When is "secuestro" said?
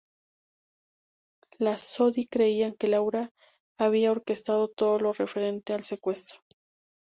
5.83-6.41